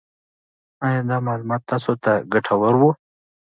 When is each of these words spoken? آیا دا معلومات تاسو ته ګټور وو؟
آیا 0.85 1.01
دا 1.09 1.17
معلومات 1.27 1.61
تاسو 1.71 1.91
ته 2.03 2.11
ګټور 2.33 2.73
وو؟ 2.79 2.89